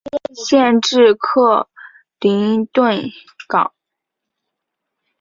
[0.33, 1.69] 县治克
[2.21, 3.11] 林顿
[3.47, 3.71] 港。